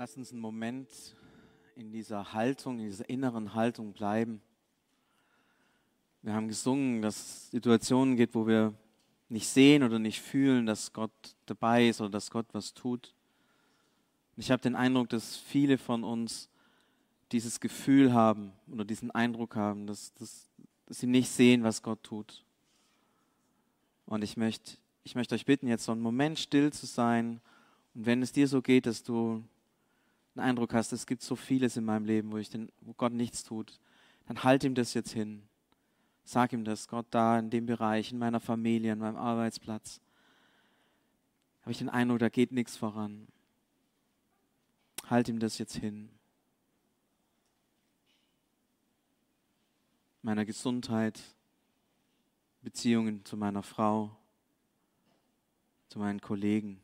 [0.00, 0.88] Lass uns einen Moment
[1.74, 4.40] in dieser Haltung, in dieser inneren Haltung bleiben.
[6.22, 8.74] Wir haben gesungen, dass es Situationen gibt, wo wir
[9.28, 11.10] nicht sehen oder nicht fühlen, dass Gott
[11.46, 13.12] dabei ist oder dass Gott was tut.
[14.36, 16.48] Und ich habe den Eindruck, dass viele von uns
[17.32, 20.48] dieses Gefühl haben oder diesen Eindruck haben, dass, dass,
[20.86, 22.44] dass sie nicht sehen, was Gott tut.
[24.06, 27.40] Und ich möchte, ich möchte euch bitten, jetzt so einen Moment still zu sein.
[27.96, 29.42] Und wenn es dir so geht, dass du
[30.38, 33.12] einen Eindruck hast, es gibt so vieles in meinem Leben, wo, ich den, wo Gott
[33.12, 33.78] nichts tut,
[34.26, 35.42] dann halt ihm das jetzt hin.
[36.24, 40.00] Sag ihm das, Gott, da in dem Bereich, in meiner Familie, in meinem Arbeitsplatz,
[41.62, 43.28] habe ich den Eindruck, da geht nichts voran.
[45.08, 46.10] Halt ihm das jetzt hin.
[50.22, 51.20] Meiner Gesundheit,
[52.62, 54.14] Beziehungen zu meiner Frau,
[55.88, 56.82] zu meinen Kollegen.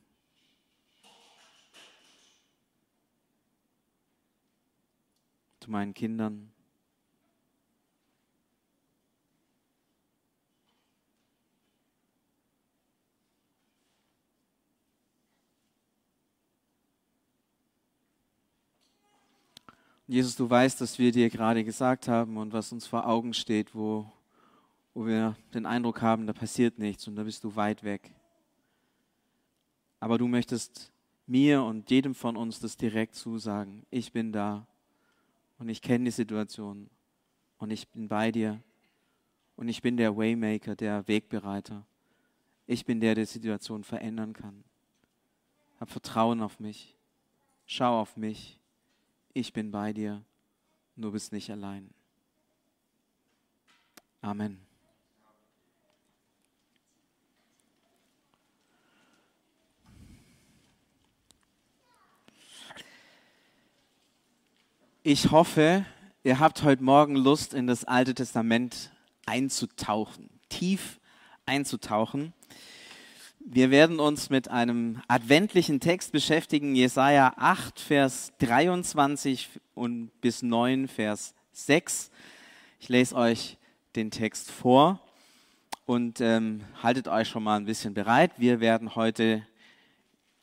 [5.65, 6.51] Zu meinen Kindern.
[20.07, 23.75] Jesus, du weißt, dass wir dir gerade gesagt haben und was uns vor Augen steht,
[23.75, 24.13] wo,
[24.93, 28.15] wo wir den Eindruck haben, da passiert nichts und da bist du weit weg.
[29.99, 30.93] Aber du möchtest
[31.27, 33.87] mir und jedem von uns das direkt zusagen.
[33.91, 34.67] Ich bin da
[35.59, 36.91] und ich kenne die Situation
[37.59, 38.63] und ich bin bei dir
[39.57, 41.87] und ich bin der Waymaker, der Wegbereiter.
[42.67, 44.65] Ich bin der, der die Situation verändern kann.
[45.79, 46.97] Hab Vertrauen auf mich.
[47.67, 48.61] Schau auf mich
[49.35, 50.25] ich bin bei dir,
[50.97, 51.93] du bist nicht allein.
[54.23, 54.65] Amen.
[65.07, 65.85] Ich hoffe,
[66.23, 68.91] ihr habt heute Morgen Lust, in das Alte Testament
[69.27, 70.99] einzutauchen, tief
[71.45, 72.33] einzutauchen.
[73.39, 80.89] Wir werden uns mit einem adventlichen Text beschäftigen, Jesaja 8, Vers 23 und bis 9,
[80.89, 82.11] Vers 6.
[82.81, 83.59] Ich lese euch
[83.97, 85.01] den Text vor
[85.85, 88.31] und ähm, haltet euch schon mal ein bisschen bereit.
[88.39, 89.47] Wir werden heute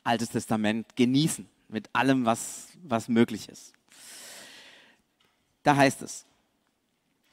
[0.04, 3.74] Altes Testament genießen mit allem, was, was möglich ist.
[5.62, 6.26] Da heißt es,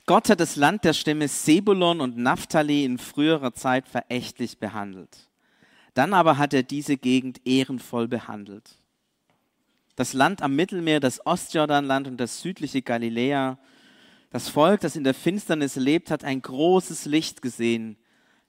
[0.05, 5.29] Gott hat das Land der Stämme Sebulon und Naphtali in früherer Zeit verächtlich behandelt.
[5.93, 8.77] Dann aber hat er diese Gegend ehrenvoll behandelt.
[9.95, 13.59] Das Land am Mittelmeer, das Ostjordanland und das südliche Galiläa,
[14.31, 17.97] das Volk, das in der Finsternis lebt, hat ein großes Licht gesehen.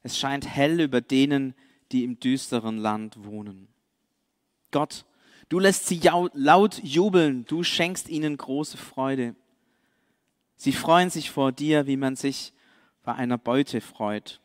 [0.03, 1.55] Es scheint hell über denen,
[1.93, 3.69] die im düsteren Land wohnen.
[4.71, 5.05] Gott,
[5.49, 6.01] du lässt sie
[6.35, 9.35] laut jubeln, du schenkst ihnen große Freude.
[10.61, 12.53] Sie freuen sich vor dir, wie man sich
[13.03, 14.41] bei einer Beute freut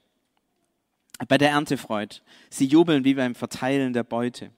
[1.27, 2.23] bei der Ernte freut.
[2.49, 4.51] Sie jubeln wie beim Verteilen der Beute.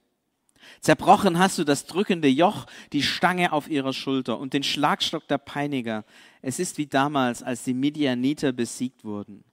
[0.80, 5.38] Zerbrochen hast du das drückende Joch, die Stange auf ihrer Schulter und den Schlagstock der
[5.38, 6.04] Peiniger.
[6.42, 9.44] Es ist wie damals, als die Midianiter besiegt wurden.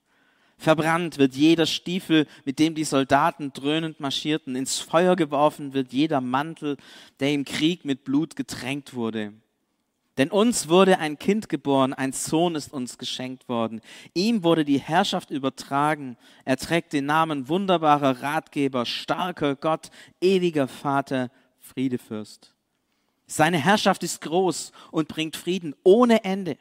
[0.57, 4.55] Verbrannt wird jeder Stiefel, mit dem die Soldaten dröhnend marschierten.
[4.55, 6.77] Ins Feuer geworfen wird jeder Mantel,
[7.19, 9.33] der im Krieg mit Blut getränkt wurde.
[10.17, 13.81] Denn uns wurde ein Kind geboren, ein Sohn ist uns geschenkt worden.
[14.13, 16.17] Ihm wurde die Herrschaft übertragen.
[16.45, 19.89] Er trägt den Namen wunderbarer Ratgeber, starker Gott,
[20.21, 22.53] ewiger Vater, Friedefürst.
[23.27, 26.57] Seine Herrschaft ist groß und bringt Frieden ohne Ende.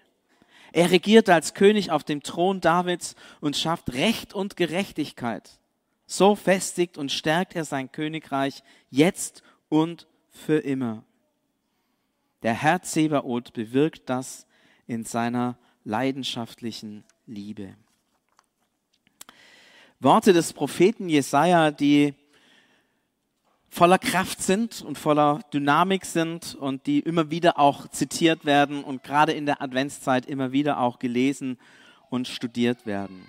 [0.72, 5.60] Er regiert als König auf dem Thron Davids und schafft Recht und Gerechtigkeit.
[6.06, 11.04] So festigt und stärkt er sein Königreich jetzt und für immer.
[12.44, 14.46] Der Herr Zebaoth bewirkt das
[14.86, 17.74] in seiner leidenschaftlichen Liebe.
[19.98, 22.12] Worte des Propheten Jesaja, die
[23.70, 29.02] voller Kraft sind und voller Dynamik sind und die immer wieder auch zitiert werden und
[29.02, 31.58] gerade in der Adventszeit immer wieder auch gelesen
[32.10, 33.26] und studiert werden.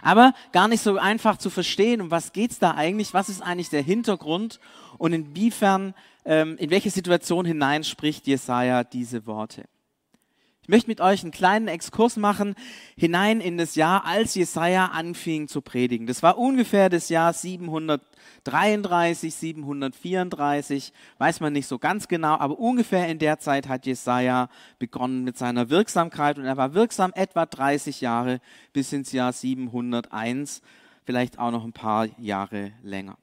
[0.00, 3.68] Aber gar nicht so einfach zu verstehen, um was geht's da eigentlich, was ist eigentlich
[3.68, 4.60] der Hintergrund
[4.96, 5.94] und inwiefern,
[6.24, 9.64] in welche Situation hinein spricht Jesaja diese Worte.
[10.62, 12.54] Ich möchte mit euch einen kleinen Exkurs machen
[12.96, 16.06] hinein in das Jahr, als Jesaja anfing zu predigen.
[16.06, 23.08] Das war ungefähr das Jahr 733, 734, weiß man nicht so ganz genau, aber ungefähr
[23.08, 28.02] in der Zeit hat Jesaja begonnen mit seiner Wirksamkeit und er war wirksam etwa 30
[28.02, 28.40] Jahre
[28.72, 30.60] bis ins Jahr 701,
[31.04, 33.16] vielleicht auch noch ein paar Jahre länger.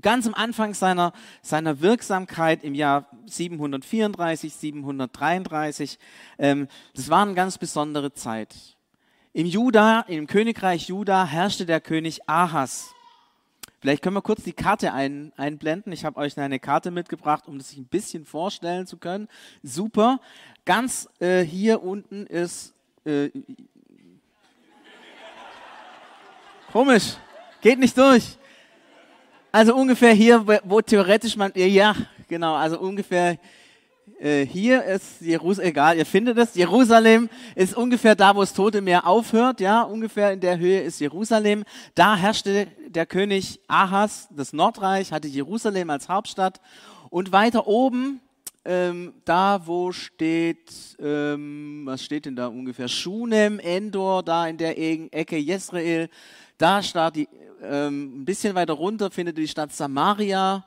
[0.00, 5.98] Ganz am Anfang seiner, seiner Wirksamkeit im Jahr 734, 733,
[6.38, 8.54] ähm, das war eine ganz besondere Zeit.
[9.32, 12.94] Im Juda, im Königreich Juda herrschte der König Ahas.
[13.80, 15.92] Vielleicht können wir kurz die Karte ein, einblenden.
[15.92, 19.26] Ich habe euch eine Karte mitgebracht, um das sich ein bisschen vorstellen zu können.
[19.64, 20.20] Super.
[20.64, 23.30] Ganz äh, hier unten ist äh,
[26.70, 27.16] komisch,
[27.60, 28.36] geht nicht durch.
[29.52, 31.96] Also ungefähr hier, wo theoretisch man, ja,
[32.28, 33.36] genau, also ungefähr
[34.20, 38.80] äh, hier ist Jerusalem, egal, ihr findet es, Jerusalem ist ungefähr da, wo das Tote
[38.80, 41.64] Meer aufhört, ja, ungefähr in der Höhe ist Jerusalem.
[41.96, 46.60] Da herrschte der König Ahas, das Nordreich, hatte Jerusalem als Hauptstadt.
[47.08, 48.20] Und weiter oben,
[48.64, 54.78] ähm, da wo steht, ähm, was steht denn da ungefähr, Shunem, Endor, da in der
[54.78, 56.08] Ecke Jezreel,
[56.60, 57.28] da steht die,
[57.62, 60.64] ähm, ein bisschen weiter runter findet die Stadt Samaria,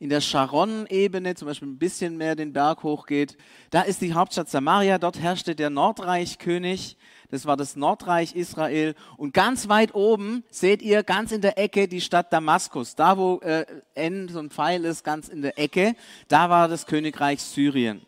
[0.00, 3.36] in der Sharon-Ebene, zum Beispiel ein bisschen mehr den Berg hochgeht,
[3.70, 6.96] da ist die Hauptstadt Samaria, dort herrschte der Nordreichkönig,
[7.30, 8.94] das war das Nordreich Israel.
[9.16, 12.94] Und ganz weit oben seht ihr ganz in der Ecke die Stadt Damaskus.
[12.94, 13.64] Da, wo äh,
[13.94, 15.96] N so ein Pfeil ist, ganz in der Ecke,
[16.28, 18.02] da war das Königreich Syrien.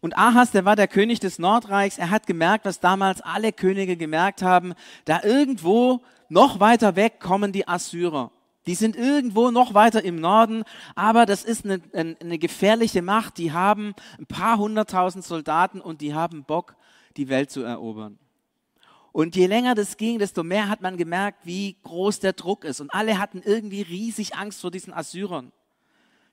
[0.00, 1.98] Und Ahas, der war der König des Nordreichs.
[1.98, 4.74] Er hat gemerkt, was damals alle Könige gemerkt haben.
[5.04, 8.30] Da irgendwo noch weiter weg kommen die Assyrer.
[8.66, 10.64] Die sind irgendwo noch weiter im Norden,
[10.94, 13.38] aber das ist eine, eine, gefährliche Macht.
[13.38, 16.76] Die haben ein paar hunderttausend Soldaten und die haben Bock,
[17.16, 18.18] die Welt zu erobern.
[19.12, 22.80] Und je länger das ging, desto mehr hat man gemerkt, wie groß der Druck ist.
[22.80, 25.52] Und alle hatten irgendwie riesig Angst vor diesen Assyrern.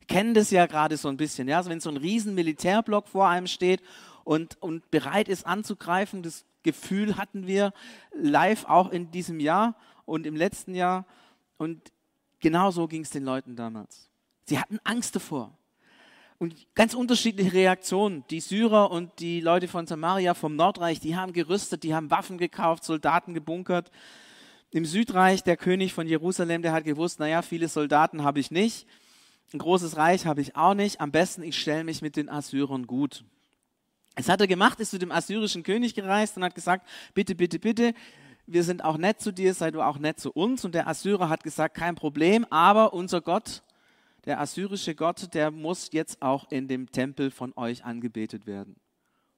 [0.07, 3.27] Kennen das ja gerade so ein bisschen, ja, also wenn so ein riesen Militärblock vor
[3.27, 3.81] einem steht
[4.23, 7.73] und, und bereit ist anzugreifen, das Gefühl hatten wir
[8.13, 9.75] live auch in diesem Jahr
[10.05, 11.05] und im letzten Jahr.
[11.57, 11.91] Und
[12.39, 14.09] Genau so ging es den Leuten damals.
[14.45, 15.57] Sie hatten Angst davor.
[16.37, 18.23] Und ganz unterschiedliche Reaktionen.
[18.29, 22.37] Die Syrer und die Leute von Samaria vom Nordreich, die haben gerüstet, die haben Waffen
[22.37, 23.91] gekauft, Soldaten gebunkert.
[24.69, 28.85] Im Südreich, der König von Jerusalem, der hat gewusst, naja, viele Soldaten habe ich nicht.
[29.53, 30.99] Ein großes Reich habe ich auch nicht.
[30.99, 33.23] Am besten, ich stelle mich mit den Assyrern gut.
[34.15, 37.59] Es hat er gemacht, ist zu dem assyrischen König gereist und hat gesagt, bitte, bitte,
[37.59, 37.93] bitte,
[38.47, 40.65] wir sind auch nett zu dir, sei du auch nett zu uns.
[40.65, 43.61] Und der Assyrer hat gesagt, kein Problem, aber unser Gott,
[44.25, 48.75] der assyrische Gott, der muss jetzt auch in dem Tempel von euch angebetet werden.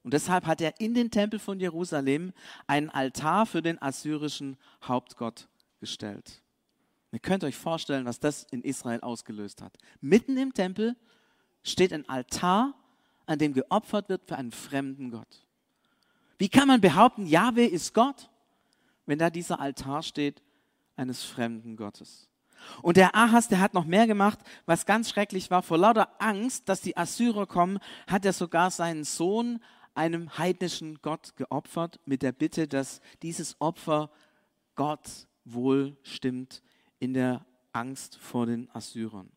[0.04, 2.34] Und deshalb hat er in den Tempel von Jerusalem
[2.68, 6.42] einen Altar für den assyrischen Hauptgott gestellt.
[7.12, 9.78] Ihr könnt euch vorstellen, was das in Israel ausgelöst hat.
[10.02, 10.96] Mitten im Tempel
[11.64, 12.74] steht ein Altar,
[13.26, 15.46] an dem geopfert wird für einen fremden Gott.
[16.38, 18.30] Wie kann man behaupten, Yahweh ist Gott?
[19.10, 20.44] wenn da dieser Altar steht
[20.96, 22.30] eines fremden Gottes.
[22.84, 25.64] Und der Ahas, der hat noch mehr gemacht, was ganz schrecklich war.
[25.64, 29.64] Vor lauter Angst, dass die Assyrer kommen, hat er sogar seinen Sohn
[29.96, 34.12] einem heidnischen Gott geopfert, mit der Bitte, dass dieses Opfer
[34.76, 35.10] Gott
[35.44, 36.62] wohl stimmt
[37.00, 39.30] in der Angst vor den Assyrern.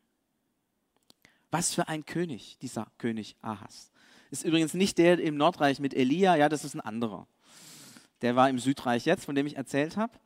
[1.50, 3.92] Was für ein König, dieser König Ahas.
[4.30, 7.26] Ist übrigens nicht der im Nordreich mit Elia, ja, das ist ein anderer.
[8.22, 10.18] Der war im Südreich jetzt, von dem ich erzählt habe.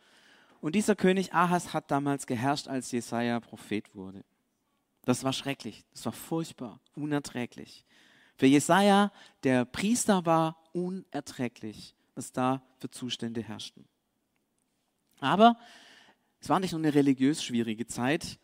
[0.61, 4.25] Und dieser König Ahas hat damals geherrscht, als Jesaja Prophet wurde.
[5.03, 7.85] Das war schrecklich, das war furchtbar, unerträglich.
[8.37, 9.12] Für Jesaja,
[9.45, 13.87] der Priester war, unerträglich, was da für Zustände herrschten.
[15.21, 15.59] Aber
[16.40, 18.38] es war nicht nur eine religiös schwierige Zeit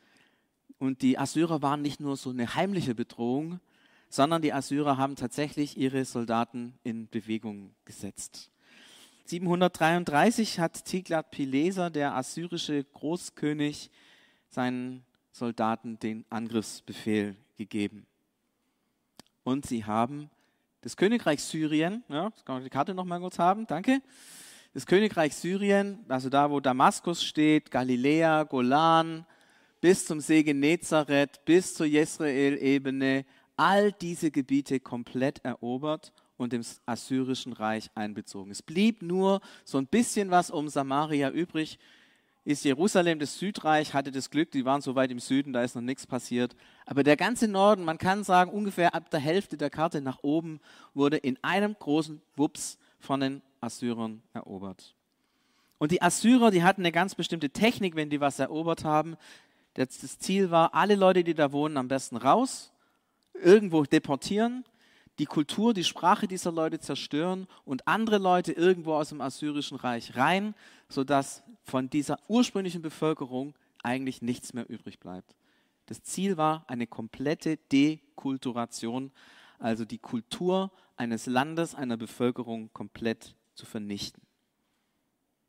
[0.78, 3.60] und die Assyrer waren nicht nur so eine heimliche Bedrohung,
[4.08, 8.50] sondern die Assyrer haben tatsächlich ihre Soldaten in Bewegung gesetzt.
[9.26, 13.90] 733 hat Tiglat-Pileser, der assyrische Großkönig,
[14.48, 18.06] seinen Soldaten den Angriffsbefehl gegeben.
[19.44, 20.28] Und sie haben
[20.82, 24.02] das Königreich Syrien, ja, das kann man die Karte noch mal kurz haben, danke.
[24.74, 29.26] Das Königreich Syrien, also da, wo Damaskus steht, Galiläa, Golan,
[29.82, 37.52] bis zum See Genezareth, bis zur Jezreel-Ebene, all diese Gebiete komplett erobert und dem assyrischen
[37.52, 38.50] Reich einbezogen.
[38.50, 41.78] Es blieb nur so ein bisschen was um Samaria übrig.
[42.46, 45.74] Ist Jerusalem, das Südreich, hatte das Glück, die waren so weit im Süden, da ist
[45.74, 46.56] noch nichts passiert.
[46.86, 50.60] Aber der ganze Norden, man kann sagen, ungefähr ab der Hälfte der Karte nach oben,
[50.94, 54.94] wurde in einem großen Wups von den Assyrern erobert.
[55.78, 59.16] Und die Assyrer, die hatten eine ganz bestimmte Technik, wenn die was erobert haben.
[59.74, 62.72] Das Ziel war, alle Leute, die da wohnen, am besten raus,
[63.34, 64.64] irgendwo deportieren
[65.18, 70.16] die Kultur, die Sprache dieser Leute zerstören und andere Leute irgendwo aus dem assyrischen Reich
[70.16, 70.54] rein,
[70.88, 75.36] sodass von dieser ursprünglichen Bevölkerung eigentlich nichts mehr übrig bleibt.
[75.86, 79.12] Das Ziel war eine komplette Dekulturation,
[79.58, 84.22] also die Kultur eines Landes, einer Bevölkerung komplett zu vernichten.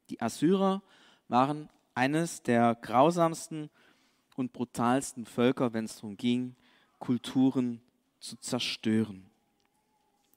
[0.10, 0.82] Die Assyrer
[1.28, 3.70] waren eines der grausamsten
[4.36, 6.56] und brutalsten Völker, wenn es darum ging,
[7.00, 7.82] Kulturen
[8.20, 9.30] zu zerstören.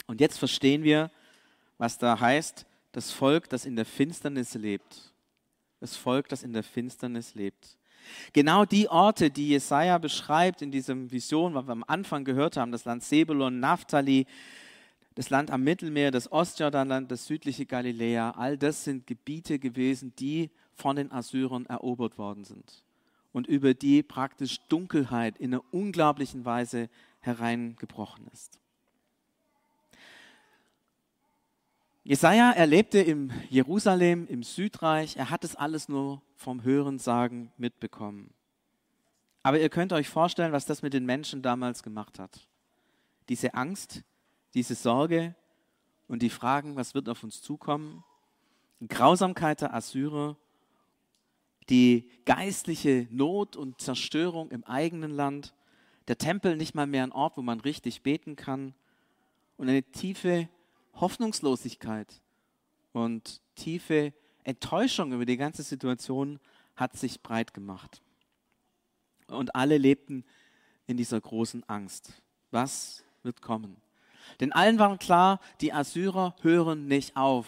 [0.06, 1.10] Und jetzt verstehen wir,
[1.78, 5.12] was da heißt, das Volk, das in der Finsternis lebt.
[5.80, 7.76] Das Volk, das in der Finsternis lebt.
[8.32, 12.72] Genau die Orte, die Jesaja beschreibt in diesem Vision, was wir am Anfang gehört haben,
[12.72, 14.26] das Land Sebulon, Naphtali,
[15.16, 20.50] das Land am Mittelmeer, das Ostjordanland, das südliche Galiläa, all das sind Gebiete gewesen, die
[20.74, 22.84] von den Assyrern erobert worden sind
[23.32, 28.60] und über die praktisch Dunkelheit in einer unglaublichen Weise hereingebrochen ist.
[32.04, 38.34] Jesaja erlebte im Jerusalem, im Südreich, er hat es alles nur vom Hörensagen mitbekommen.
[39.42, 42.46] Aber ihr könnt euch vorstellen, was das mit den Menschen damals gemacht hat.
[43.28, 44.04] Diese Angst,
[44.54, 45.34] diese Sorge
[46.08, 48.04] und die Fragen, was wird auf uns zukommen,
[48.80, 50.36] die Grausamkeit der Assyrer,
[51.68, 55.54] die geistliche Not und Zerstörung im eigenen Land,
[56.08, 58.74] der Tempel nicht mal mehr ein Ort, wo man richtig beten kann
[59.56, 60.48] und eine tiefe
[60.94, 62.22] Hoffnungslosigkeit
[62.92, 64.12] und tiefe
[64.44, 66.38] Enttäuschung über die ganze Situation
[66.76, 68.02] hat sich breit gemacht.
[69.26, 70.24] Und alle lebten
[70.86, 72.22] in dieser großen Angst.
[72.52, 73.76] Was wird kommen?
[74.40, 77.46] Denn allen war klar, die Assyrer hören nicht auf.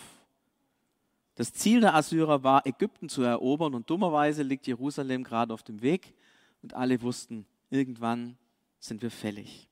[1.34, 5.82] Das Ziel der Assyrer war, Ägypten zu erobern und dummerweise liegt Jerusalem gerade auf dem
[5.82, 6.14] Weg
[6.62, 8.36] und alle wussten, irgendwann
[8.80, 9.68] sind wir fällig.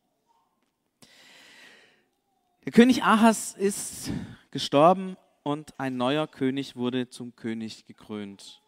[2.64, 4.10] Der König Ahas ist
[4.50, 8.60] gestorben und ein neuer König wurde zum König gekrönt.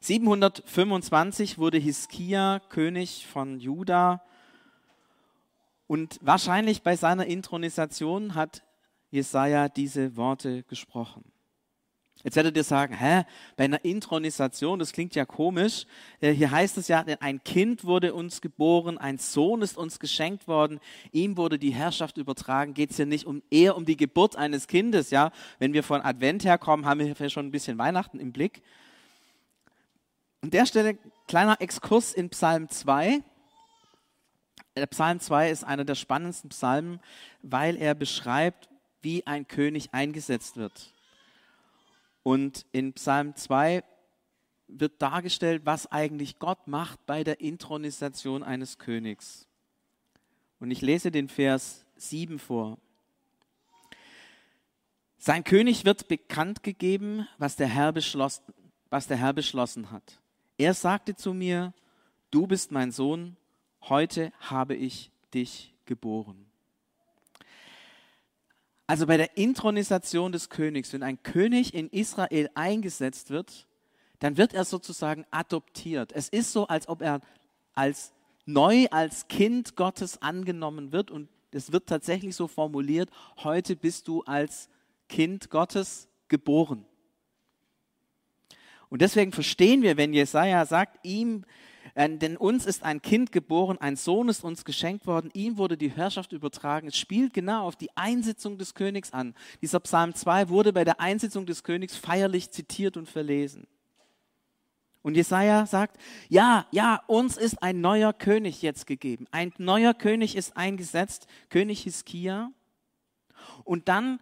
[0.00, 4.22] 725 wurde Hiskia König von Juda
[5.90, 8.62] und wahrscheinlich bei seiner Intronisation hat
[9.10, 11.24] Jesaja diese Worte gesprochen.
[12.22, 13.24] Jetzt werdet ihr sagen, hä,
[13.56, 15.86] bei einer Intronisation, das klingt ja komisch.
[16.20, 20.46] Äh, hier heißt es ja, ein Kind wurde uns geboren, ein Sohn ist uns geschenkt
[20.46, 20.78] worden,
[21.10, 22.72] ihm wurde die Herrschaft übertragen.
[22.72, 25.32] Geht es hier nicht um, eher um die Geburt eines Kindes, ja?
[25.58, 28.62] Wenn wir von Advent herkommen, haben wir hier schon ein bisschen Weihnachten im Blick.
[30.40, 33.24] An der Stelle kleiner Exkurs in Psalm 2.
[34.76, 37.00] Der Psalm 2 ist einer der spannendsten Psalmen,
[37.42, 38.68] weil er beschreibt,
[39.02, 40.94] wie ein König eingesetzt wird.
[42.22, 43.82] Und in Psalm 2
[44.68, 49.48] wird dargestellt, was eigentlich Gott macht bei der Intronisation eines Königs.
[50.60, 52.78] Und ich lese den Vers 7 vor.
[55.18, 58.44] Sein König wird bekannt gegeben, was der Herr beschlossen,
[58.88, 60.20] was der Herr beschlossen hat.
[60.56, 61.74] Er sagte zu mir,
[62.30, 63.36] du bist mein Sohn,
[63.82, 66.46] heute habe ich dich geboren.
[68.86, 73.68] Also bei der Intronisation des Königs, wenn ein König in Israel eingesetzt wird,
[74.18, 76.12] dann wird er sozusagen adoptiert.
[76.12, 77.20] Es ist so, als ob er
[77.74, 78.12] als
[78.46, 84.22] neu als Kind Gottes angenommen wird und es wird tatsächlich so formuliert, heute bist du
[84.22, 84.68] als
[85.08, 86.84] Kind Gottes geboren.
[88.88, 91.44] Und deswegen verstehen wir, wenn Jesaja sagt, ihm
[92.08, 95.90] denn uns ist ein Kind geboren, ein Sohn ist uns geschenkt worden, ihm wurde die
[95.90, 96.88] Herrschaft übertragen.
[96.88, 99.34] Es spielt genau auf die Einsitzung des Königs an.
[99.60, 103.66] Dieser Psalm 2 wurde bei der Einsitzung des Königs feierlich zitiert und verlesen.
[105.02, 109.26] Und Jesaja sagt, ja, ja, uns ist ein neuer König jetzt gegeben.
[109.30, 112.50] Ein neuer König ist eingesetzt, König Hiskia.
[113.64, 114.20] Und dann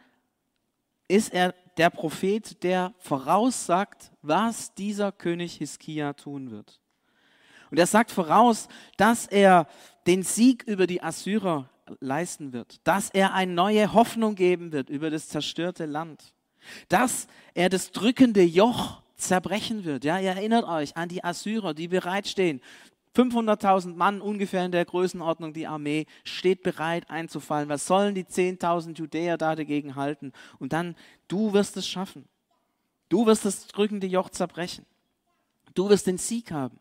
[1.09, 6.81] ist er der Prophet, der voraussagt, was dieser König Hiskia tun wird.
[7.71, 9.67] Und er sagt voraus, dass er
[10.07, 11.69] den Sieg über die Assyrer
[12.01, 16.35] leisten wird, dass er eine neue Hoffnung geben wird über das zerstörte Land,
[16.89, 20.05] dass er das drückende Joch zerbrechen wird.
[20.05, 22.61] Ja, ihr erinnert euch an die Assyrer, die bereitstehen.
[23.17, 27.69] 500.000 Mann ungefähr in der Größenordnung, die Armee steht bereit einzufallen.
[27.69, 30.33] Was sollen die 10.000 Judäer da dagegen halten?
[30.59, 30.95] Und dann,
[31.27, 32.29] du wirst es schaffen.
[33.09, 34.87] Du wirst das drückende Joch zerbrechen.
[35.75, 36.79] Du wirst den Sieg haben.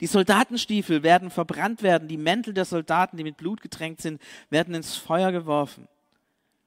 [0.00, 4.20] Die Soldatenstiefel werden verbrannt werden, die Mäntel der Soldaten, die mit Blut getränkt sind,
[4.50, 5.88] werden ins Feuer geworfen.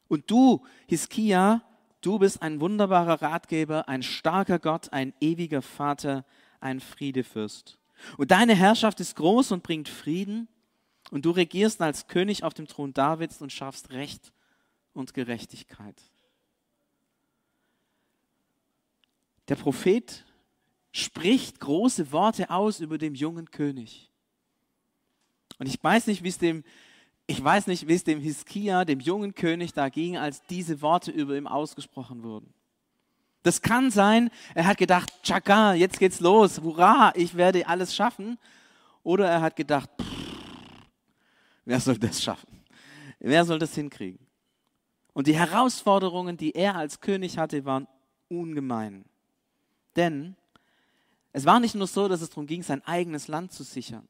[0.08, 1.62] Und du, Hiskia,
[2.02, 6.26] du bist ein wunderbarer Ratgeber, ein starker Gott, ein ewiger Vater,
[6.60, 7.80] ein Friedefürst.
[8.18, 10.48] Und deine Herrschaft ist groß und bringt Frieden,
[11.12, 14.34] und du regierst als König auf dem Thron Davids und schaffst Recht
[14.94, 16.02] und Gerechtigkeit.
[19.48, 20.26] Der Prophet
[20.96, 24.10] spricht große Worte aus über dem jungen König.
[25.60, 26.64] Und ich weiß nicht, wie es dem,
[27.28, 31.12] ich weiß nicht, wie es dem Hiskia, dem jungen König, da ging, als diese Worte
[31.12, 32.54] über ihm ausgesprochen wurden.
[33.44, 38.38] Das kann sein, er hat gedacht, Chaka, jetzt geht's los, hurra, ich werde alles schaffen.
[39.04, 39.90] Oder er hat gedacht,
[41.66, 42.64] wer soll das schaffen?
[43.20, 44.26] Wer soll das hinkriegen?
[45.12, 47.86] Und die Herausforderungen, die er als König hatte, waren
[48.30, 49.04] ungemein.
[49.98, 50.38] Denn
[51.36, 54.08] es war nicht nur so, dass es darum ging, sein eigenes Land zu sichern.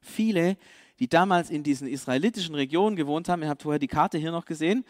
[0.00, 0.56] Viele,
[0.98, 4.46] die damals in diesen israelitischen Regionen gewohnt haben, ihr habt vorher die Karte hier noch
[4.46, 4.86] gesehen,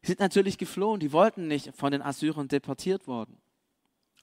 [0.00, 0.98] sind natürlich geflohen.
[0.98, 3.36] Die wollten nicht von den Assyrern deportiert worden.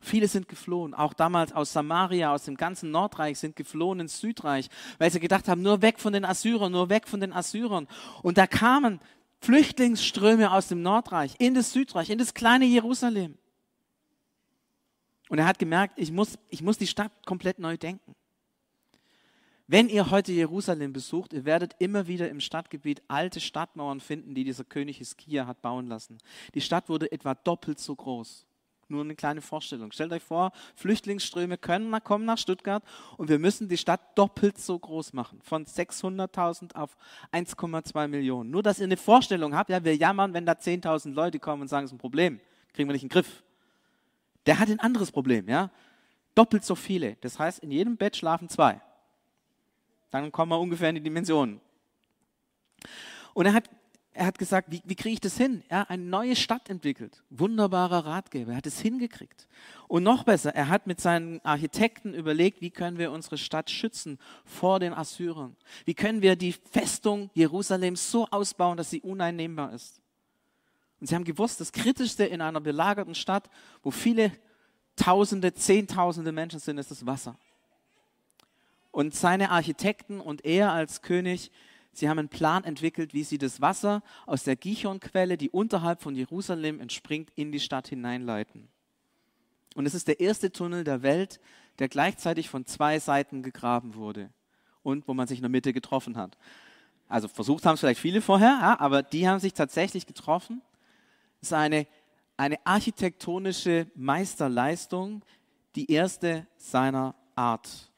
[0.02, 4.70] Viele sind geflohen, auch damals aus Samaria, aus dem ganzen Nordreich sind geflohen ins Südreich,
[4.98, 7.88] weil sie gedacht haben, nur weg von den Assyrern, nur weg von den Assyrern.
[8.24, 9.00] Und da kamen
[9.42, 13.38] Flüchtlingsströme aus dem Nordreich in das Südreich, in das kleine Jerusalem.
[15.29, 18.15] Und er hat gemerkt, ich muss, ich muss die Stadt komplett neu denken.
[19.69, 24.46] Wenn ihr heute Jerusalem besucht, ihr werdet immer wieder im Stadtgebiet alte Stadtmauern finden, die
[24.46, 26.19] dieser König Hiskia hat bauen lassen.
[26.53, 28.46] Die Stadt wurde etwa doppelt so groß.
[28.89, 29.91] Nur eine kleine Vorstellung.
[29.91, 32.81] Stellt euch vor, Flüchtlingsströme können kommen nach Stuttgart
[33.17, 35.41] und wir müssen die Stadt doppelt so groß machen.
[35.41, 36.96] Von 600.000 auf
[37.34, 38.50] 1,2 Millionen.
[38.50, 41.67] Nur, dass ihr eine Vorstellung habt, ja, wir jammern, wenn da 10.000 Leute kommen und
[41.67, 42.39] sagen, es ist ein Problem.
[42.72, 43.43] Kriegen wir nicht in den Griff.
[44.48, 45.70] Der hat ein anderes Problem, ja.
[46.34, 47.18] Doppelt so viele.
[47.22, 48.82] Das heißt, in jedem Bett schlafen zwei.
[50.10, 51.60] Dann kommen wir ungefähr in die Dimensionen.
[53.34, 53.70] Und er hat,
[54.13, 55.63] er hat gesagt, wie, wie kriege ich das hin?
[55.70, 57.24] Hat eine neue Stadt entwickelt.
[57.30, 58.51] Wunderbarer Ratgeber.
[58.51, 59.48] Er hat es hingekriegt.
[59.88, 64.18] Und noch besser, er hat mit seinen Architekten überlegt, wie können wir unsere Stadt schützen
[64.46, 65.58] vor den Assyrern?
[65.86, 70.01] Wie können wir die Festung Jerusalems so ausbauen, dass sie uneinnehmbar ist?
[71.00, 73.50] Und sie haben gewusst, das Kritischste in einer belagerten Stadt,
[73.84, 74.32] wo viele
[74.96, 77.38] Tausende, Zehntausende Menschen sind, ist das Wasser.
[78.89, 81.51] Und seine Architekten und er als König,
[81.94, 86.16] sie haben einen Plan entwickelt, wie sie das Wasser aus der Gichonquelle, die unterhalb von
[86.16, 88.69] Jerusalem entspringt, in die Stadt hineinleiten.
[89.76, 91.39] Und es ist der erste Tunnel der Welt,
[91.78, 94.32] der gleichzeitig von zwei Seiten gegraben wurde
[94.82, 96.36] und wo man sich in der Mitte getroffen hat.
[97.08, 100.63] Also versucht haben es vielleicht viele vorher, ja, aber die haben sich tatsächlich getroffen.
[101.41, 101.88] Ist eine,
[102.36, 105.23] eine architektonische Meisterleistung,
[105.76, 107.91] die erste seiner Art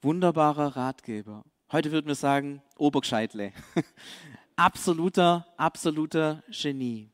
[0.00, 1.44] wunderbarer Ratgeber.
[1.70, 3.52] Heute würden wir sagen, Obergescheitle.
[4.56, 7.10] absoluter, absoluter Genie.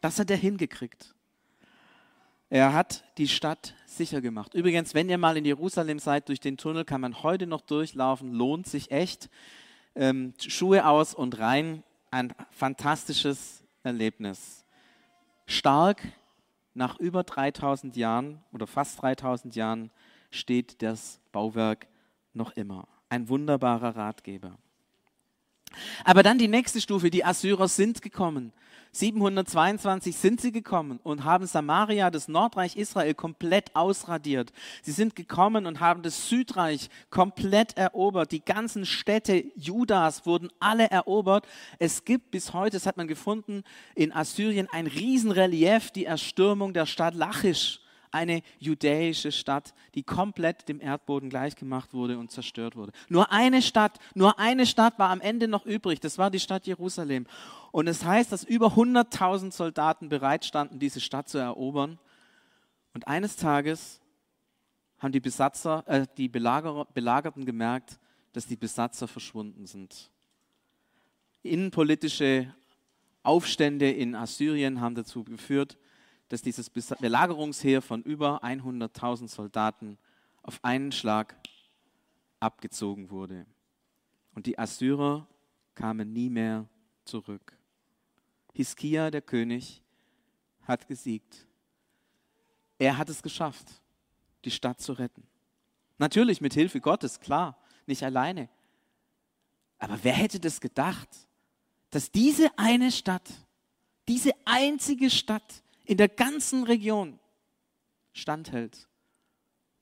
[0.00, 1.14] Das hat er hingekriegt.
[2.50, 4.54] Er hat die Stadt sicher gemacht.
[4.54, 8.32] Übrigens, wenn ihr mal in Jerusalem seid, durch den Tunnel kann man heute noch durchlaufen,
[8.32, 9.28] lohnt sich echt.
[9.94, 14.64] Ähm, Schuhe aus und rein, ein fantastisches Erlebnis.
[15.46, 16.02] Stark,
[16.74, 19.90] nach über 3000 Jahren oder fast 3000 Jahren
[20.30, 21.88] steht das Bauwerk
[22.34, 22.86] noch immer.
[23.08, 24.58] Ein wunderbarer Ratgeber.
[26.04, 28.52] Aber dann die nächste Stufe, die Assyrer sind gekommen.
[28.92, 34.52] 722 sind sie gekommen und haben Samaria, das Nordreich Israel, komplett ausradiert.
[34.82, 38.32] Sie sind gekommen und haben das Südreich komplett erobert.
[38.32, 41.46] Die ganzen Städte Judas wurden alle erobert.
[41.78, 43.62] Es gibt bis heute, das hat man gefunden,
[43.94, 50.80] in Assyrien ein Riesenrelief, die Erstürmung der Stadt Lachisch eine judäische Stadt, die komplett dem
[50.80, 52.92] Erdboden gleichgemacht wurde und zerstört wurde.
[53.08, 56.66] Nur eine Stadt, nur eine Stadt war am Ende noch übrig, das war die Stadt
[56.66, 57.26] Jerusalem.
[57.70, 61.98] Und es heißt, dass über 100.000 Soldaten bereit standen, diese Stadt zu erobern.
[62.94, 64.00] Und eines Tages
[64.98, 67.98] haben die Besatzer, äh, die Belagerer, Belagerten gemerkt,
[68.32, 70.10] dass die Besatzer verschwunden sind.
[71.42, 72.54] Innenpolitische
[73.22, 75.78] Aufstände in Assyrien haben dazu geführt,
[76.28, 79.98] dass dieses Belagerungsheer von über 100.000 Soldaten
[80.42, 81.34] auf einen Schlag
[82.40, 83.46] abgezogen wurde.
[84.34, 85.26] Und die Assyrer
[85.74, 86.68] kamen nie mehr
[87.04, 87.57] zurück.
[88.52, 89.82] Hiskia, der König,
[90.62, 91.46] hat gesiegt.
[92.78, 93.66] Er hat es geschafft,
[94.44, 95.26] die Stadt zu retten.
[95.98, 98.48] Natürlich mit Hilfe Gottes, klar, nicht alleine.
[99.78, 101.08] Aber wer hätte das gedacht,
[101.90, 103.28] dass diese eine Stadt,
[104.06, 107.18] diese einzige Stadt in der ganzen Region
[108.12, 108.88] standhält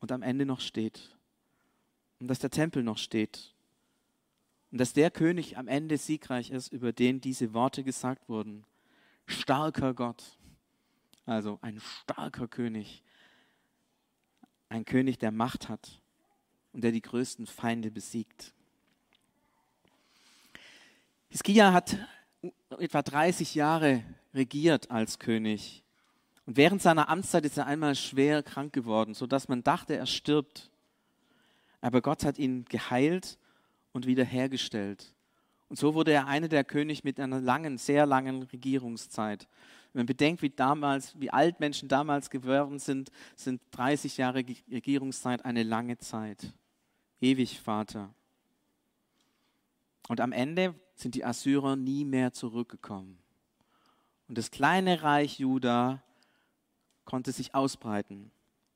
[0.01, 1.17] und am Ende noch steht.
[2.19, 3.55] Und dass der Tempel noch steht.
[4.73, 8.65] Und dass der König am Ende siegreich ist, über den diese Worte gesagt wurden.
[9.27, 10.39] Starker Gott.
[11.25, 13.03] Also ein starker König.
[14.69, 16.01] Ein König, der Macht hat
[16.73, 18.53] und der die größten Feinde besiegt.
[21.29, 21.97] Hiskia hat
[22.79, 24.03] etwa 30 Jahre
[24.35, 25.83] regiert als König
[26.45, 30.71] Und während seiner Amtszeit ist er einmal schwer krank geworden, sodass man dachte, er stirbt.
[31.81, 33.39] Aber Gott hat ihn geheilt
[33.97, 35.15] und wiederhergestellt.
[35.69, 39.49] Und so wurde er einer der König mit einer langen, sehr langen Regierungszeit.
[39.93, 45.47] Wenn man bedenkt, wie damals, wie alt Menschen damals geworden sind, sind 30 Jahre Regierungszeit
[45.47, 46.53] eine lange Zeit.
[47.23, 48.13] Ewig Vater.
[50.09, 53.19] Und am Ende sind die Assyrer nie mehr zurückgekommen.
[54.29, 56.03] Und das kleine Reich Juda
[57.07, 58.31] konnte sich ausbreiten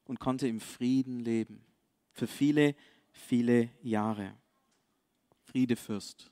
[0.07, 1.63] und konnte im Frieden leben.
[2.13, 2.75] Für viele,
[3.13, 4.35] viele Jahre.
[5.51, 6.31] Friedefürst.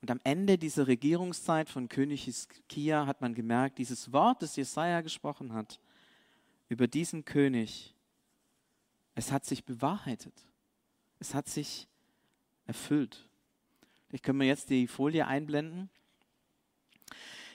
[0.00, 5.02] Und am Ende dieser Regierungszeit von König Hiskia hat man gemerkt, dieses Wort, das Jesaja
[5.02, 5.78] gesprochen hat,
[6.68, 7.94] über diesen König,
[9.14, 10.32] es hat sich bewahrheitet.
[11.20, 11.86] Es hat sich
[12.66, 13.28] erfüllt.
[14.10, 15.90] Ich kann mir jetzt die Folie einblenden.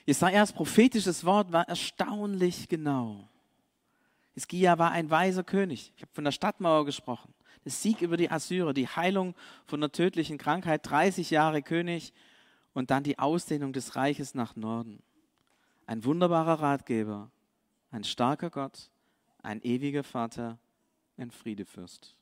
[0.06, 3.28] Jesajas prophetisches Wort war erstaunlich genau.
[4.34, 5.92] Hiskia war ein weiser König.
[5.96, 7.34] Ich habe von der Stadtmauer gesprochen.
[7.64, 9.34] Der Sieg über die Assyrer, die Heilung
[9.66, 12.12] von einer tödlichen Krankheit, 30 Jahre König
[12.72, 15.02] und dann die Ausdehnung des Reiches nach Norden.
[15.86, 17.30] Ein wunderbarer Ratgeber,
[17.90, 18.90] ein starker Gott,
[19.42, 20.58] ein ewiger Vater,
[21.16, 22.14] ein Friedefürst.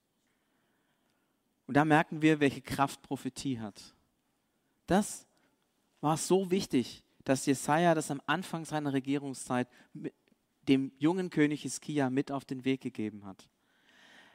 [1.66, 3.94] Und da merken wir, welche Kraft Prophetie hat.
[4.86, 5.26] Das
[6.00, 9.68] war so wichtig, dass Jesaja das am Anfang seiner Regierungszeit
[10.68, 13.48] dem jungen König Hiskia mit auf den Weg gegeben hat.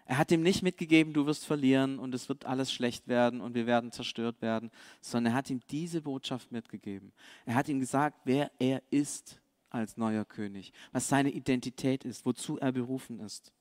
[0.05, 3.55] Er hat ihm nicht mitgegeben, du wirst verlieren und es wird alles schlecht werden und
[3.55, 7.11] wir werden zerstört werden, sondern er hat ihm diese Botschaft mitgegeben.
[7.45, 12.57] Er hat ihm gesagt, wer er ist als neuer König, was seine Identität ist, wozu
[12.57, 13.53] er berufen ist.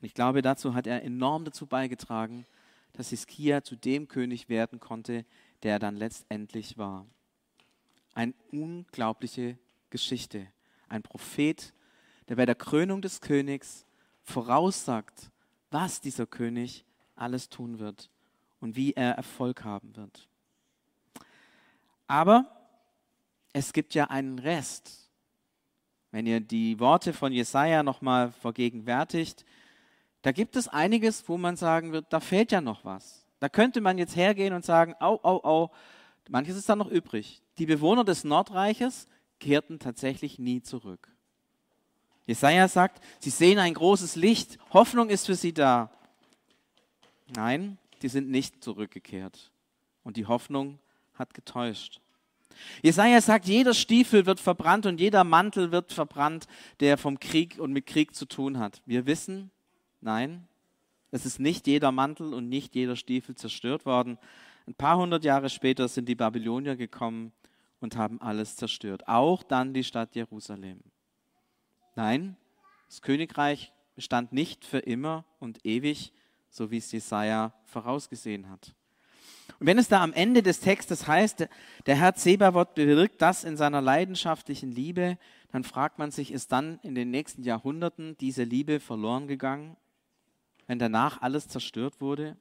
[0.00, 2.46] Und ich glaube, dazu hat er enorm dazu beigetragen,
[2.92, 5.24] dass Hiskia zu dem König werden konnte,
[5.62, 7.06] der er dann letztendlich war.
[8.14, 9.58] Eine unglaubliche
[9.90, 10.46] Geschichte.
[10.88, 11.72] Ein Prophet,
[12.28, 13.86] der bei der Krönung des Königs
[14.22, 15.30] voraussagt,
[15.70, 18.10] was dieser König alles tun wird
[18.60, 20.28] und wie er Erfolg haben wird.
[22.06, 22.46] Aber
[23.52, 25.10] es gibt ja einen Rest.
[26.10, 29.44] Wenn ihr die Worte von Jesaja nochmal vergegenwärtigt,
[30.22, 33.26] da gibt es einiges, wo man sagen wird, da fehlt ja noch was.
[33.40, 35.70] Da könnte man jetzt hergehen und sagen, au, au, au,
[36.28, 37.42] manches ist da noch übrig.
[37.58, 39.08] Die Bewohner des Nordreiches
[39.40, 41.10] kehrten tatsächlich nie zurück.
[42.26, 45.90] Jesaja sagt, sie sehen ein großes Licht, Hoffnung ist für sie da.
[47.34, 49.50] Nein, die sind nicht zurückgekehrt.
[50.04, 50.78] Und die Hoffnung
[51.14, 52.00] hat getäuscht.
[52.82, 56.46] Jesaja sagt, jeder Stiefel wird verbrannt und jeder Mantel wird verbrannt,
[56.80, 58.82] der vom Krieg und mit Krieg zu tun hat.
[58.86, 59.50] Wir wissen,
[60.00, 60.46] nein,
[61.10, 64.18] es ist nicht jeder Mantel und nicht jeder Stiefel zerstört worden.
[64.66, 67.32] Ein paar hundert Jahre später sind die Babylonier gekommen
[67.80, 69.08] und haben alles zerstört.
[69.08, 70.80] Auch dann die Stadt Jerusalem.
[71.94, 72.36] Nein,
[72.88, 76.12] das Königreich bestand nicht für immer und ewig,
[76.48, 78.74] so wie es Jesaja vorausgesehen hat.
[79.58, 81.46] Und wenn es da am Ende des Textes heißt,
[81.86, 85.18] der Herr Zebawoth bewirkt das in seiner leidenschaftlichen Liebe,
[85.50, 89.76] dann fragt man sich, ist dann in den nächsten Jahrhunderten diese Liebe verloren gegangen,
[90.66, 92.36] wenn danach alles zerstört wurde?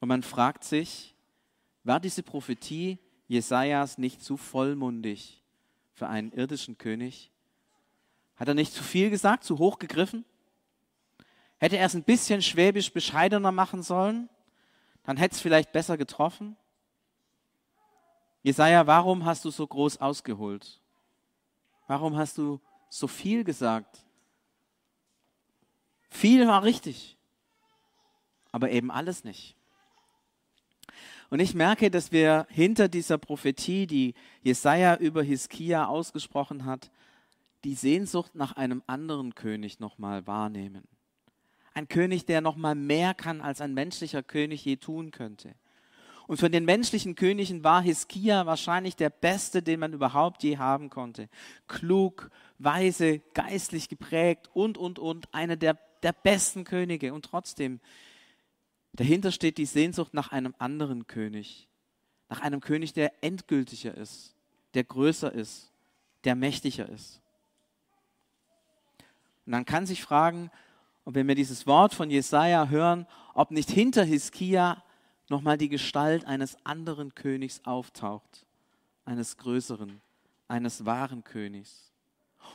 [0.00, 1.14] Und man fragt sich,
[1.84, 5.42] war diese Prophetie Jesajas nicht zu vollmundig
[5.92, 7.29] für einen irdischen König?
[8.40, 10.24] Hat er nicht zu viel gesagt, zu hoch gegriffen?
[11.58, 14.30] Hätte er es ein bisschen schwäbisch bescheidener machen sollen?
[15.04, 16.56] Dann hätte es vielleicht besser getroffen.
[18.42, 20.80] Jesaja, warum hast du so groß ausgeholt?
[21.86, 24.06] Warum hast du so viel gesagt?
[26.08, 27.18] Viel war richtig,
[28.52, 29.54] aber eben alles nicht.
[31.28, 36.90] Und ich merke, dass wir hinter dieser Prophetie, die Jesaja über Hiskia ausgesprochen hat,
[37.64, 40.88] die Sehnsucht nach einem anderen König nochmal wahrnehmen.
[41.74, 45.54] Ein König, der nochmal mehr kann, als ein menschlicher König je tun könnte.
[46.26, 50.88] Und von den menschlichen Königen war Hiskia wahrscheinlich der beste, den man überhaupt je haben
[50.88, 51.28] konnte.
[51.66, 55.32] Klug, weise, geistlich geprägt und, und, und.
[55.34, 57.14] Einer der, der besten Könige.
[57.14, 57.80] Und trotzdem,
[58.92, 61.68] dahinter steht die Sehnsucht nach einem anderen König.
[62.28, 64.36] Nach einem König, der endgültiger ist,
[64.74, 65.72] der größer ist,
[66.22, 67.20] der mächtiger ist.
[69.50, 70.48] Und dann kann sich fragen,
[71.04, 74.80] ob wenn wir dieses Wort von Jesaja hören, ob nicht hinter Hiskia
[75.28, 78.46] nochmal die Gestalt eines anderen Königs auftaucht,
[79.04, 80.00] eines größeren,
[80.46, 81.89] eines wahren Königs.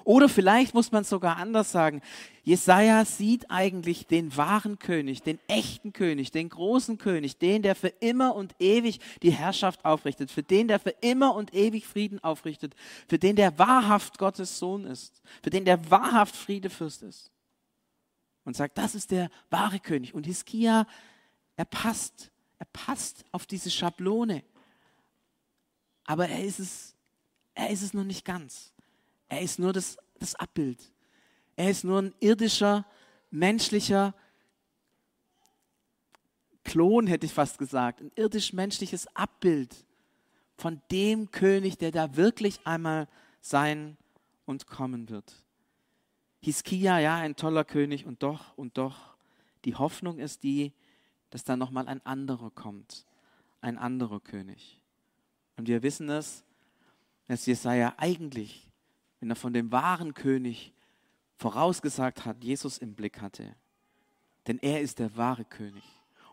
[0.05, 2.01] Oder vielleicht muss man sogar anders sagen,
[2.43, 7.87] Jesaja sieht eigentlich den wahren König, den echten König, den großen König, den, der für
[7.87, 12.75] immer und ewig die Herrschaft aufrichtet, für den, der für immer und ewig Frieden aufrichtet,
[13.07, 17.31] für den, der wahrhaft Gottes Sohn ist, für den, der wahrhaft Friedefürst ist.
[18.43, 20.13] Und sagt, das ist der wahre König.
[20.13, 20.85] Und Hiskia,
[21.55, 24.43] er passt, er passt auf diese Schablone.
[26.05, 26.95] Aber er ist es,
[27.55, 28.74] er ist es noch nicht ganz.
[29.29, 30.91] Er ist nur das, das Abbild.
[31.55, 32.85] Er ist nur ein irdischer,
[33.31, 34.13] menschlicher
[36.63, 38.01] Klon, hätte ich fast gesagt.
[38.01, 39.85] Ein irdisch-menschliches Abbild
[40.57, 43.07] von dem König, der da wirklich einmal
[43.41, 43.97] sein
[44.45, 45.45] und kommen wird.
[46.41, 49.15] Hiskia, ja, ein toller König und doch, und doch,
[49.65, 50.73] die Hoffnung ist die,
[51.29, 53.05] dass da nochmal ein anderer kommt,
[53.61, 54.79] ein anderer König.
[55.57, 56.43] Und wir wissen es,
[57.27, 58.67] dass Jesaja eigentlich
[59.25, 60.71] wenn er von dem wahren König
[61.37, 63.55] vorausgesagt hat, Jesus im Blick hatte.
[64.45, 65.83] Denn er ist der wahre König.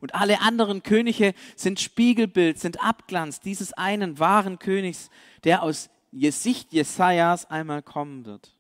[0.02, 5.09] Und alle anderen Könige sind Spiegelbild, sind Abglanz dieses einen wahren Königs,
[5.42, 8.55] der aus Sicht Jesajas einmal kommen wird.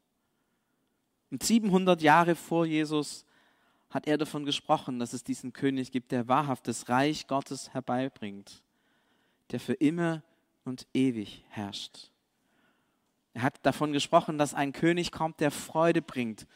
[1.30, 3.26] Und 700 Jahre vor Jesus
[3.90, 8.62] hat er davon gesprochen, dass es diesen König gibt, der wahrhaft das Reich Gottes herbeibringt,
[9.50, 10.22] der für immer
[10.64, 12.11] und ewig herrscht.
[13.34, 16.46] Er hat davon gesprochen, dass ein König kommt, der Freude bringt,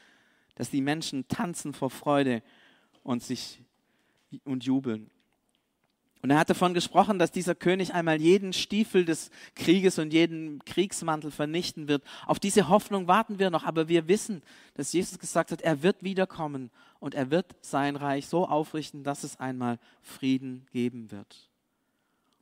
[0.56, 2.42] dass die Menschen tanzen vor Freude
[3.02, 3.62] und sich
[4.44, 5.10] und jubeln.
[6.22, 10.64] Und er hat davon gesprochen, dass dieser König einmal jeden Stiefel des Krieges und jeden
[10.64, 12.02] Kriegsmantel vernichten wird.
[12.26, 14.42] Auf diese Hoffnung warten wir noch, aber wir wissen,
[14.74, 19.22] dass Jesus gesagt hat, er wird wiederkommen und er wird sein Reich so aufrichten, dass
[19.22, 21.48] es einmal Frieden geben wird.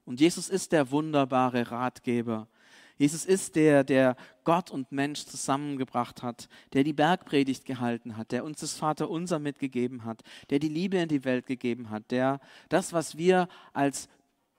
[0.06, 2.48] Und Jesus ist der wunderbare Ratgeber,
[2.96, 8.44] Jesus ist der, der Gott und Mensch zusammengebracht hat, der die Bergpredigt gehalten hat, der
[8.44, 12.92] uns das Vaterunser mitgegeben hat, der die Liebe in die Welt gegeben hat, der das,
[12.92, 14.08] was wir als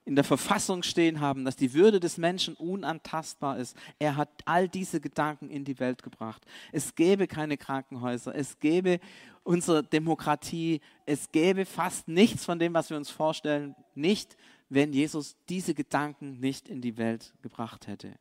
[0.06, 3.76] in der Verfassung stehen haben, dass die Würde des Menschen unantastbar ist.
[3.98, 6.46] Er hat all diese Gedanken in die Welt gebracht.
[6.72, 9.00] Es gäbe keine Krankenhäuser, es gäbe
[9.44, 14.38] unsere Demokratie, es gäbe fast nichts von dem, was wir uns vorstellen, nicht,
[14.70, 18.14] wenn Jesus diese Gedanken nicht in die Welt gebracht hätte.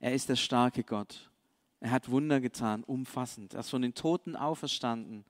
[0.00, 1.30] Er ist der starke Gott.
[1.78, 3.54] Er hat Wunder getan, umfassend.
[3.54, 5.24] Er ist von den Toten auferstanden.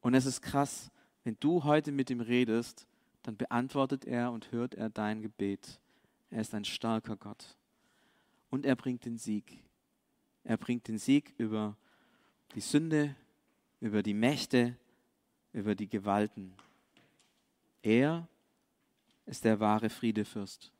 [0.00, 0.90] Und es ist krass,
[1.24, 2.86] wenn du heute mit ihm redest,
[3.22, 5.78] dann beantwortet er und hört er dein Gebet.
[6.30, 7.56] Er ist ein starker Gott.
[8.48, 9.62] Und er bringt den Sieg.
[10.42, 11.76] Er bringt den Sieg über
[12.54, 13.14] die Sünde,
[13.80, 14.76] über die Mächte,
[15.52, 16.54] über die Gewalten.
[17.82, 18.26] Er
[19.26, 20.72] ist der wahre Friedefürst.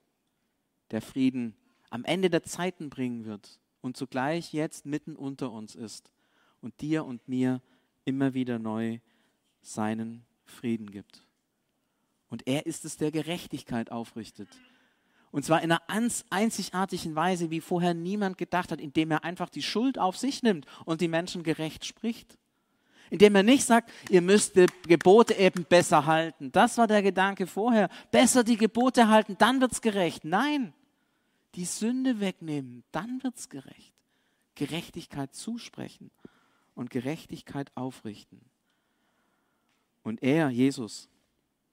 [0.90, 1.54] Der Frieden
[1.90, 6.12] am Ende der Zeiten bringen wird und zugleich jetzt mitten unter uns ist
[6.61, 7.61] und dir und mir
[8.05, 9.00] immer wieder neu
[9.61, 11.26] seinen Frieden gibt.
[12.29, 14.48] Und er ist es, der Gerechtigkeit aufrichtet.
[15.33, 15.83] Und zwar in einer
[16.31, 20.66] einzigartigen Weise, wie vorher niemand gedacht hat, indem er einfach die Schuld auf sich nimmt
[20.85, 22.37] und die Menschen gerecht spricht.
[23.11, 26.53] Indem er nicht sagt, ihr müsst die Gebote eben besser halten.
[26.53, 27.88] Das war der Gedanke vorher.
[28.12, 30.24] Besser die Gebote halten, dann wird es gerecht.
[30.24, 30.72] Nein,
[31.54, 33.94] die Sünde wegnehmen, dann wird es gerecht.
[34.54, 36.10] Gerechtigkeit zusprechen
[36.74, 38.40] und Gerechtigkeit aufrichten.
[40.02, 41.08] Und er, Jesus,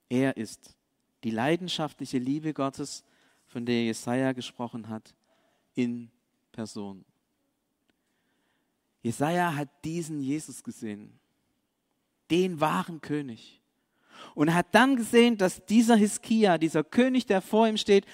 [0.09, 0.75] er ist
[1.23, 3.03] die leidenschaftliche Liebe Gottes,
[3.47, 5.15] von der Jesaja gesprochen hat,
[5.73, 6.11] in
[6.51, 7.05] Person.
[9.01, 11.17] Jesaja hat diesen Jesus gesehen,
[12.29, 13.61] den wahren König.
[14.35, 18.05] Und er hat dann gesehen, dass dieser Hiskia, dieser König, der vor ihm steht,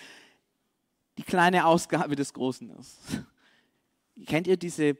[1.17, 2.99] die kleine Ausgabe des Großen ist.
[4.25, 4.97] Kennt ihr diese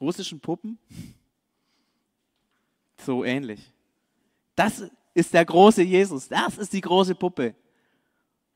[0.00, 0.78] russischen Puppen?
[2.98, 3.60] So ähnlich.
[4.54, 4.82] Das
[5.12, 6.28] ist der große Jesus.
[6.28, 7.54] Das ist die große Puppe.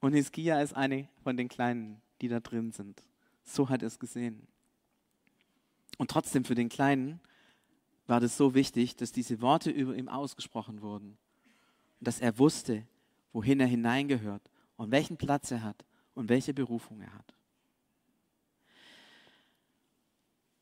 [0.00, 3.05] Und Hiskia ist eine von den Kleinen, die da drin sind.
[3.44, 4.48] So hat er es gesehen.
[5.98, 7.20] Und trotzdem für den Kleinen
[8.07, 11.18] war das so wichtig, dass diese Worte über ihm ausgesprochen wurden.
[12.00, 12.87] Dass er wusste,
[13.35, 14.42] wohin er hineingehört
[14.79, 17.35] und welchen Platz er hat und welche Berufung er hat.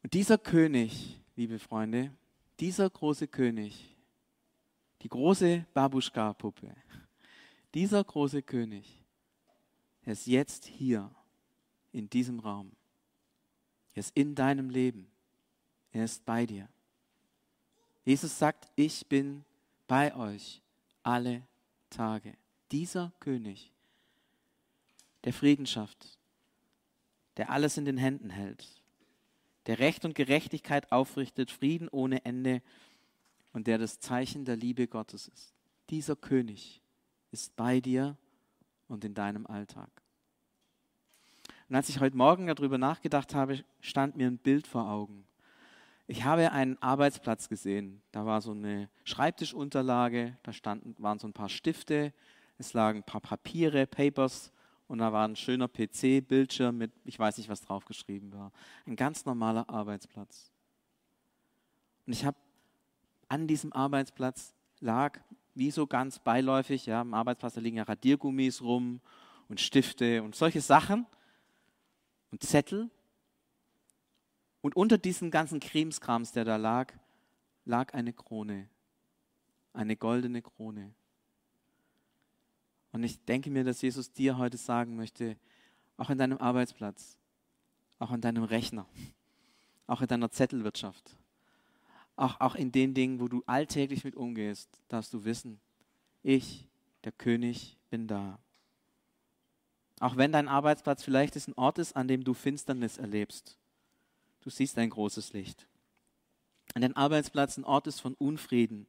[0.02, 2.12] Und dieser König, liebe Freunde,
[2.61, 3.96] dieser große König,
[5.02, 6.74] die große Babuschka-Puppe,
[7.74, 9.04] dieser große König,
[10.02, 11.11] er ist jetzt hier
[11.92, 12.72] in diesem Raum.
[13.94, 15.11] Er ist in deinem Leben.
[15.92, 16.68] Er ist bei dir.
[18.04, 19.44] Jesus sagt, ich bin
[19.87, 20.62] bei euch
[21.02, 21.46] alle
[21.90, 22.37] Tage.
[22.70, 23.72] Dieser König
[25.24, 26.18] der Frieden schafft,
[27.37, 28.66] der alles in den Händen hält,
[29.66, 32.62] der Recht und Gerechtigkeit aufrichtet, Frieden ohne Ende
[33.52, 35.54] und der das Zeichen der Liebe Gottes ist.
[35.90, 36.83] Dieser König
[37.31, 38.16] ist bei dir
[38.88, 39.90] und in deinem Alltag.
[41.68, 45.26] Und als ich heute Morgen darüber nachgedacht habe, stand mir ein Bild vor Augen.
[46.07, 48.00] Ich habe einen Arbeitsplatz gesehen.
[48.12, 52.14] Da war so eine Schreibtischunterlage, da standen, waren so ein paar Stifte,
[52.57, 54.50] es lagen ein paar Papiere, Papers
[54.88, 58.53] und da war ein schöner PC, Bildschirm mit, ich weiß nicht, was draufgeschrieben war.
[58.87, 60.51] Ein ganz normaler Arbeitsplatz.
[62.07, 62.38] Und ich habe
[63.29, 65.20] an diesem Arbeitsplatz lag,
[65.55, 69.01] wie so ganz beiläufig, ja, am Arbeitsplatz, da liegen ja Radiergummis rum
[69.48, 71.07] und Stifte und solche Sachen
[72.31, 72.90] und Zettel.
[74.62, 76.94] Und unter diesen ganzen Cremeskrams, der da lag,
[77.66, 78.68] lag eine Krone,
[79.74, 80.94] eine goldene Krone.
[82.92, 85.37] Und ich denke mir, dass Jesus dir heute sagen möchte,
[85.96, 87.18] auch in deinem Arbeitsplatz,
[87.98, 88.87] auch in deinem Rechner,
[89.87, 91.16] auch in deiner Zettelwirtschaft,
[92.16, 95.61] auch, auch in den Dingen, wo du alltäglich mit umgehst, darfst du wissen,
[96.22, 96.66] ich,
[97.05, 98.38] der König, bin da.
[100.01, 103.57] Auch wenn dein Arbeitsplatz vielleicht ein Ort ist, an dem du Finsternis erlebst.
[104.40, 105.66] Du siehst ein großes Licht.
[106.74, 108.87] An dein Arbeitsplatz ein Ort ist von Unfrieden.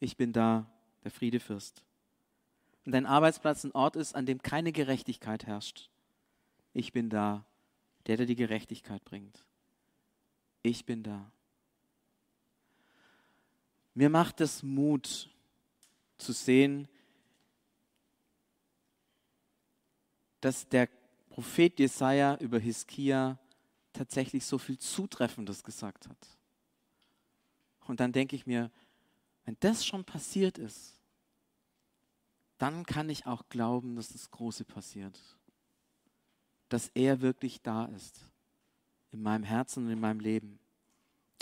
[0.00, 0.70] Ich bin da,
[1.04, 1.84] der Friedefürst.
[2.84, 5.88] Und dein Arbeitsplatz ein Ort ist, an dem keine Gerechtigkeit herrscht.
[6.72, 7.44] Ich bin da,
[8.06, 9.44] der, der die Gerechtigkeit bringt.
[10.62, 11.30] Ich bin da.
[13.94, 15.30] Mir macht es Mut
[16.18, 16.88] zu sehen,
[20.40, 20.88] dass der
[21.30, 23.38] Prophet Jesaja über Hiskia
[23.92, 26.38] tatsächlich so viel Zutreffendes gesagt hat.
[27.86, 28.70] Und dann denke ich mir,
[29.44, 30.98] wenn das schon passiert ist,
[32.64, 35.20] dann kann ich auch glauben, dass das Große passiert.
[36.70, 38.24] Dass er wirklich da ist.
[39.12, 40.58] In meinem Herzen und in meinem Leben.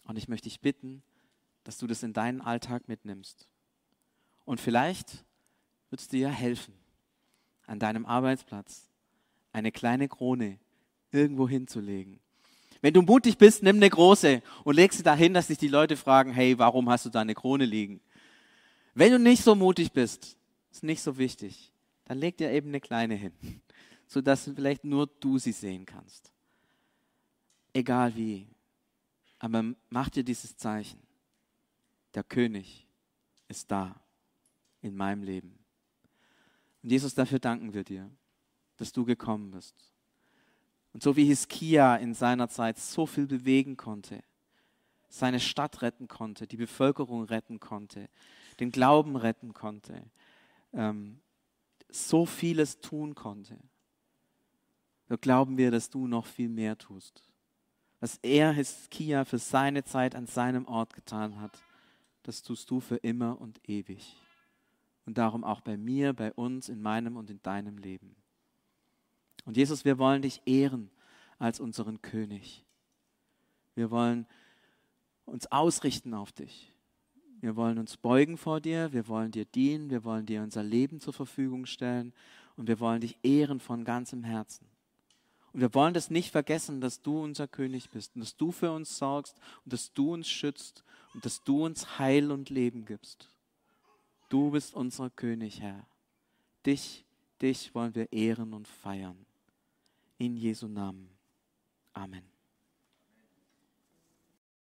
[0.07, 1.05] Und ich möchte dich bitten,
[1.63, 3.47] dass du das in deinen Alltag mitnimmst.
[4.45, 5.25] Und vielleicht
[5.91, 6.75] wird es dir ja helfen,
[7.67, 8.89] an deinem Arbeitsplatz
[9.53, 10.59] eine kleine Krone
[11.13, 12.19] irgendwo hinzulegen.
[12.81, 15.97] Wenn du mutig bist, nimm eine große und leg sie dahin, dass sich die Leute
[15.97, 18.01] fragen, hey, warum hast du da eine Krone liegen?
[18.95, 20.37] Wenn du nicht so mutig bist,
[20.73, 21.73] ist nicht so wichtig,
[22.05, 23.33] dann leg dir eben eine kleine hin,
[24.07, 26.33] sodass vielleicht nur du sie sehen kannst.
[27.73, 28.49] Egal wie.
[29.39, 31.01] Aber mach dir dieses Zeichen
[32.15, 32.87] der König
[33.49, 34.01] ist da
[34.81, 35.59] in meinem Leben.
[36.83, 38.11] Und Jesus, dafür danken wir dir,
[38.77, 39.93] dass du gekommen bist.
[40.93, 44.23] Und so wie Hiskia in seiner Zeit so viel bewegen konnte,
[45.09, 48.09] seine Stadt retten konnte, die Bevölkerung retten konnte,
[48.61, 50.11] den Glauben retten konnte,
[50.73, 51.21] ähm,
[51.89, 53.59] so vieles tun konnte,
[55.09, 57.23] so glauben wir, dass du noch viel mehr tust.
[58.01, 61.63] Was er, Hiskia, für seine Zeit an seinem Ort getan hat,
[62.23, 64.17] das tust du für immer und ewig.
[65.05, 68.17] Und darum auch bei mir, bei uns, in meinem und in deinem Leben.
[69.45, 70.91] Und Jesus, wir wollen dich ehren
[71.39, 72.65] als unseren König.
[73.75, 74.27] Wir wollen
[75.25, 76.72] uns ausrichten auf dich.
[77.43, 81.01] Wir wollen uns beugen vor dir, wir wollen dir dienen, wir wollen dir unser Leben
[81.01, 82.15] zur Verfügung stellen
[82.57, 84.65] und wir wollen dich ehren von ganzem Herzen.
[85.53, 88.71] Und wir wollen das nicht vergessen, dass du unser König bist und dass du für
[88.71, 93.29] uns sorgst und dass du uns schützt und dass du uns Heil und Leben gibst.
[94.29, 95.85] Du bist unser König, Herr.
[96.65, 97.05] Dich,
[97.43, 99.27] dich wollen wir ehren und feiern.
[100.17, 101.11] In Jesu Namen.
[101.93, 102.32] Amen.